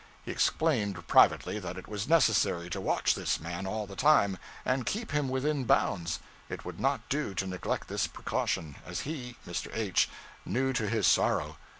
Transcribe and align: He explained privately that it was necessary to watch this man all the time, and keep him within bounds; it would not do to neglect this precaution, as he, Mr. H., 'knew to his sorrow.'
He 0.25 0.31
explained 0.31 1.05
privately 1.05 1.59
that 1.59 1.77
it 1.77 1.87
was 1.87 2.07
necessary 2.07 2.71
to 2.71 2.81
watch 2.81 3.13
this 3.13 3.39
man 3.39 3.67
all 3.67 3.85
the 3.85 3.95
time, 3.95 4.39
and 4.65 4.83
keep 4.83 5.11
him 5.11 5.29
within 5.29 5.63
bounds; 5.63 6.17
it 6.49 6.65
would 6.65 6.79
not 6.79 7.07
do 7.07 7.35
to 7.35 7.45
neglect 7.45 7.87
this 7.87 8.07
precaution, 8.07 8.77
as 8.83 9.01
he, 9.01 9.35
Mr. 9.47 9.69
H., 9.75 10.09
'knew 10.43 10.73
to 10.73 10.89
his 10.89 11.05
sorrow.' 11.05 11.57